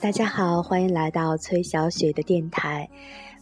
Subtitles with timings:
[0.00, 2.88] 大家好，欢迎来到崔小雪的电台。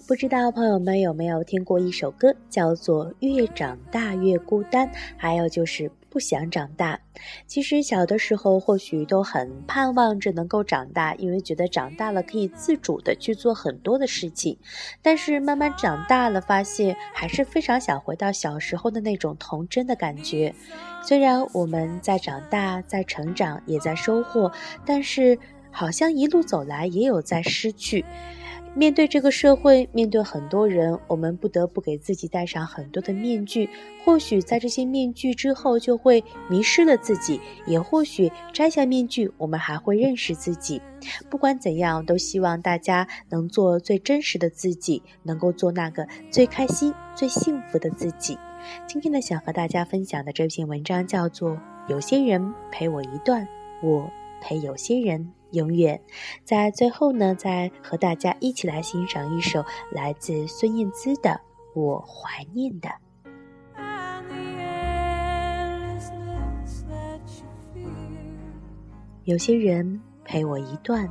[0.07, 4.87] 不知道朋友们有没有听过一首歌，叫做《越长大越孤单》，
[5.17, 6.99] 还有就是不想长大。
[7.47, 14.59] 其实小的时候或许都很盼望着能够长大，因为觉得长大了可以自主的去做很多的事情。
[15.01, 20.55] 但是慢慢长大了，发现还是非常想回到小时候的那种童真的感觉。
[21.05, 24.51] 虽然我们在长大，在成长，也在收获，
[24.85, 25.39] 但是
[25.73, 28.05] 好像一路走来也有在失去。
[28.75, 33.69] 面对这个社会，面对很多人，我们不得不给自己戴上很多的面具。
[34.03, 40.81] 或许在这些面具之后，就会迷失了自己；也或许摘下面具，我们还会认识自己。
[41.29, 48.39] 不管怎样，都希望大家能做最真实的自己，能够做那个最开心、最幸福的自己。
[48.87, 51.51] 今天呢，想和大家分享的这篇文章叫做
[51.89, 53.47] 《有些人陪我一段，
[53.83, 54.11] 我
[54.43, 55.21] 陪有些人》。
[55.53, 56.01] 永远，
[56.45, 61.29] 在最后呢，再和大家一起来欣赏一首来自孙燕姿的
[61.79, 62.89] 《我怀念的》。
[69.25, 71.07] 有些人陪我一段，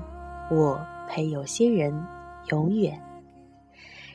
[0.50, 1.94] 我陪有些人
[2.50, 3.00] 永远。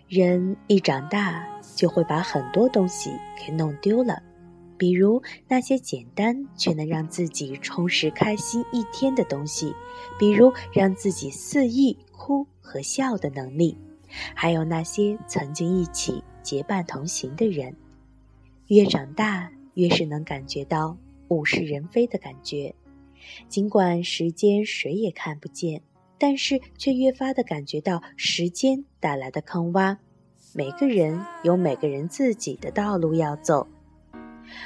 [0.08, 4.20] 人一长大，就会把很多东西给弄丢了。
[4.78, 9.74] 比如那些简单却能让自己充实开心一天的东西，
[10.18, 13.76] 比如让自己肆意哭和笑的能力，
[14.34, 17.74] 还有那些曾经一起结伴同行的人。
[18.68, 20.96] 越长大，越是能感觉到
[21.28, 22.74] 物是人非的感觉。
[23.48, 25.82] 尽管时间谁也看不见，
[26.18, 29.96] 但是却越发的感觉到时间带来的坑洼。
[30.54, 33.66] 每个人有每个人自己的道路要走。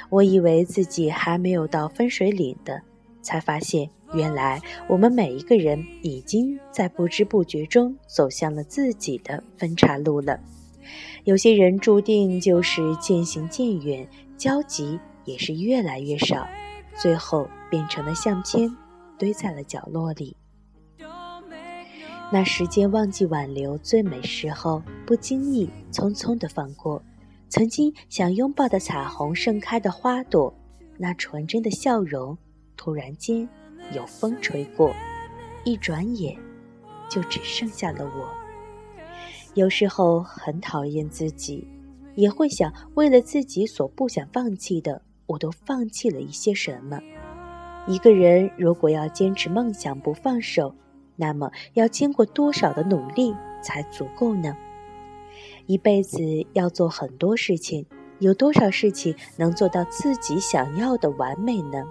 [0.09, 2.81] 我以为自己还没有到分水岭的，
[3.21, 10.39] 才发现原来我们每一个人已经在不知不觉中走向了自己的分岔路了。
[11.23, 14.07] 有些人注定就是渐行渐远，
[14.37, 16.47] 交集也是越来越少，
[16.95, 18.75] 最后变成了相片，
[19.17, 20.35] 堆在了角落里。
[22.33, 27.03] 那时间忘记挽留最美时候，不经意匆匆的放过。
[27.51, 30.53] 曾经想拥抱的彩虹盛开的花朵，
[30.97, 32.37] 那纯真的笑容，
[32.77, 33.47] 突然间
[33.93, 34.89] 有风吹过，
[35.65, 36.33] 一转眼
[37.09, 38.29] 就只剩下了我。
[39.53, 41.67] 有时候很讨厌自己，
[42.15, 47.01] 也会想为了自己所不想放弃的，我都放弃了一些什么。
[47.85, 50.73] 一个人如果要坚持梦想不放手，
[51.17, 54.55] 那么要经过多少的努力才足够呢？
[55.71, 56.19] 一辈子
[56.51, 57.85] 要做很多事情，
[58.19, 61.81] 有多少事情能做到自己想要的完美呢？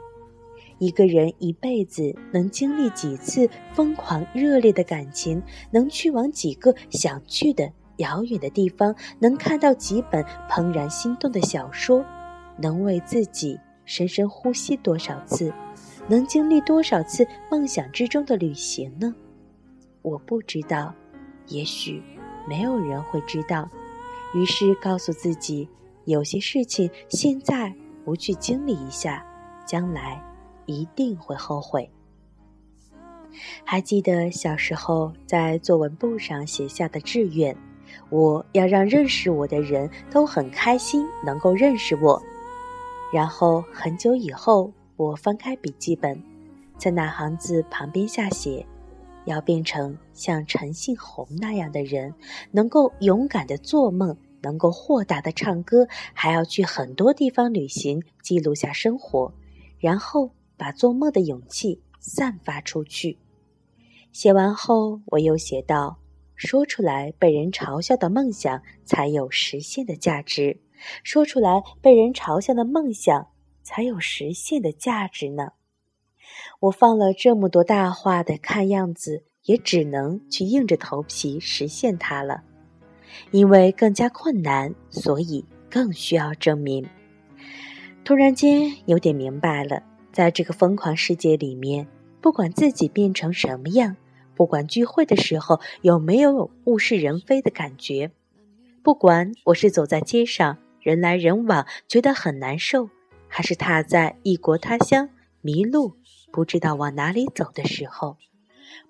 [0.77, 12.05] 一个人一辈子能经历几次疯狂热烈的感情，能去往几个想去的遥远的地方，能看到几本怦然心动的小说，
[12.59, 15.51] 能为自己深深呼吸多少次，
[16.07, 19.15] 能经历多少次梦想之中的旅行呢？
[20.03, 20.95] 我不知道，
[21.47, 22.03] 也许。
[22.51, 23.71] 没有人会知道，
[24.35, 25.69] 于是告诉自己，
[26.05, 27.73] 有些事情现在
[28.05, 29.25] 不去经历一下，
[29.65, 30.21] 将来
[30.67, 31.89] 一定会后悔。
[33.65, 37.57] 还记得小时候在作文簿上写下的志愿，
[38.09, 42.21] 我要让认识我的人都很开心，能够认识我。
[43.13, 46.21] 然后很久以后，我翻开笔记本，
[46.77, 48.67] 在那行字旁边下写。
[49.25, 52.15] 要变成像陈信宏那样的人，
[52.51, 59.33] 能够勇敢的做梦，能够豁达的唱歌，还要去很多地方旅行，记录下生活，
[59.79, 63.19] 然后把做梦的勇气散发出去。
[64.13, 65.99] 写完后，我又写道
[66.35, 70.59] ：“说出来被人嘲笑的梦想，才有实现的价值；
[71.05, 73.29] 说出来被人嘲笑的梦想，
[73.63, 75.53] 才有实现的价值呢。”
[76.61, 82.43] 我放了这么多大话的，看样子也只能去硬着头皮实现它了。
[83.31, 86.87] 因为更加困难，所以更需要证明。
[88.05, 89.83] 突然间有点明白了，
[90.13, 91.87] 在这个疯狂世界里面，
[92.21, 93.97] 不管自己变成什么样，
[94.35, 98.11] 不管聚会的时候有没有物是人非的感觉，
[98.83, 102.89] 不管我是走在街上人来人往觉得很难受，
[103.29, 105.11] 还是踏在异国他乡
[105.43, 105.97] 迷路。
[106.33, 108.17] 不知道往哪里走的时候，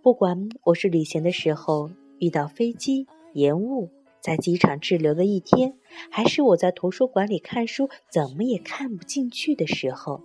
[0.03, 3.89] 不管我是旅行的时候遇到飞机延误，
[4.21, 5.75] 在机场滞留了一天，
[6.11, 10.21] 还是我在图书馆里看书怎么也看不进去的时候，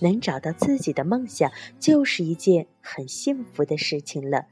[0.00, 4.46] 能找到自己的梦想，就是一件很幸福的事情了。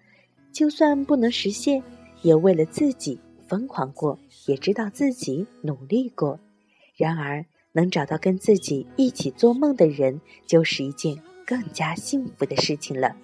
[0.52, 1.82] 就算不能实现，
[2.22, 6.40] 也为了自己疯狂过，也知道自己努力过。
[6.96, 11.14] 然而，能找到跟自己一起做梦的人，就是一件
[11.46, 13.16] 更加幸福的事情了。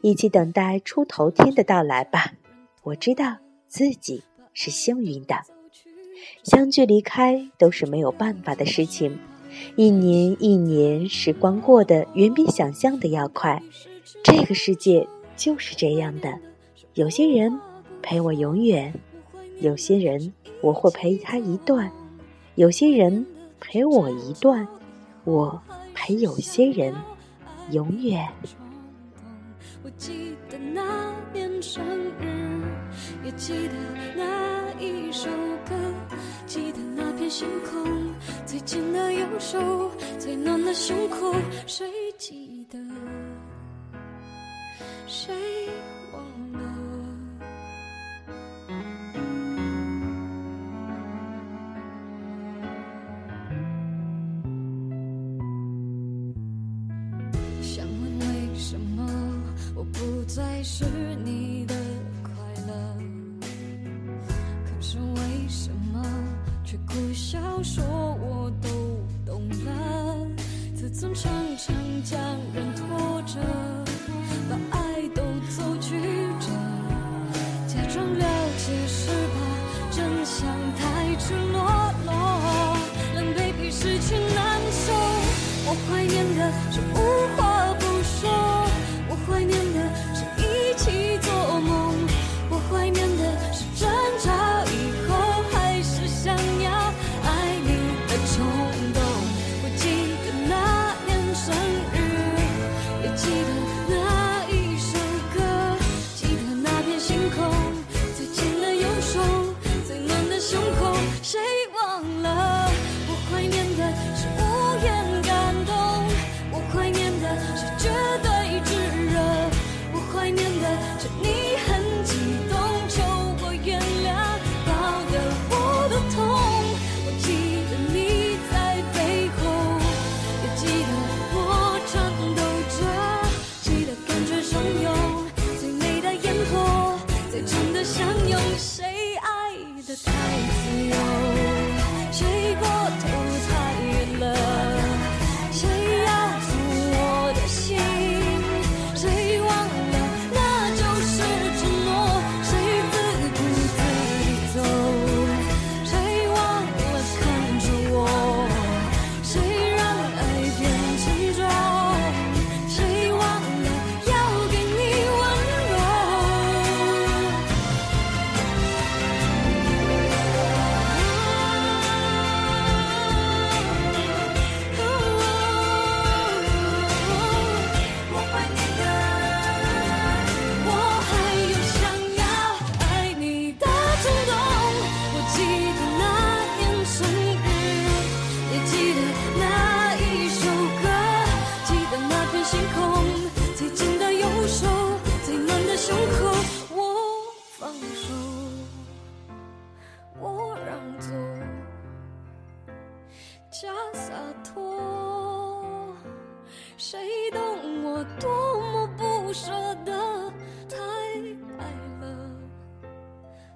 [0.00, 2.32] 一起等待出头天的到来吧。
[2.82, 3.36] 我知道
[3.68, 5.36] 自己是幸运的。
[6.42, 9.18] 相聚离开都是没有办法的事情，
[9.76, 13.62] 一年一年，时光过得远比想象的要快。
[14.24, 16.38] 这个世界就是这样的，
[16.94, 17.58] 有些人
[18.02, 18.92] 陪我永远，
[19.60, 21.90] 有些人我会陪他一段，
[22.54, 23.24] 有些人
[23.60, 24.66] 陪我一段，
[25.24, 25.62] 我
[25.94, 26.94] 陪有些人
[27.72, 28.28] 永远。
[29.82, 31.82] 我记得那年生
[32.20, 32.62] 日，
[33.24, 33.74] 也记得
[34.16, 35.28] 那一首
[35.68, 35.74] 歌，
[36.46, 38.14] 记得那片星空，
[38.44, 41.34] 最近的右手，最暖的胸口，
[41.66, 41.86] 谁
[42.18, 42.78] 记得？
[45.06, 45.34] 谁
[59.80, 60.84] 我不再是
[61.24, 61.74] 你的
[62.22, 62.32] 快
[62.66, 62.74] 乐？
[63.40, 66.04] 可是为什么
[66.62, 67.82] 却苦笑说
[68.20, 68.68] 我都
[69.24, 70.26] 懂了？
[70.76, 71.14] 自尊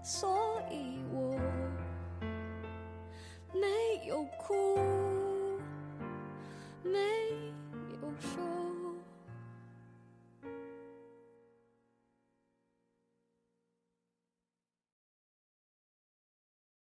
[0.05, 0.44] 所